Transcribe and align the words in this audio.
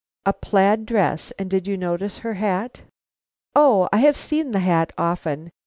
"A 0.25 0.33
plaid 0.33 0.87
dress! 0.87 1.29
And 1.37 1.47
did 1.47 1.67
you 1.67 1.77
notice 1.77 2.17
her 2.25 2.33
hat?" 2.33 2.81
"O, 3.55 3.87
I 3.93 3.97
have 3.97 4.17
seen 4.17 4.49
the 4.49 4.57
hat 4.61 4.91
often. 4.97 5.51